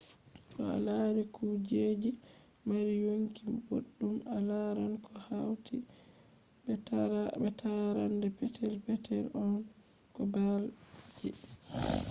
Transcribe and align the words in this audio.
to 0.51 0.59
a 0.73 0.75
lari 0.87 1.23
kujeji 1.35 1.95
je 2.01 2.11
mari 2.67 2.93
yonki 3.07 3.43
boddum 3.65 4.15
a 4.35 4.37
laran 4.49 4.93
ko 5.05 5.11
hauti 5.27 5.77
be 7.37 7.51
tarrande 7.61 8.27
petel 8.37 8.73
petel 8.85 9.23
on 9.43 9.53
ko 10.13 10.21
ball 10.33 10.63
ji 11.17 11.29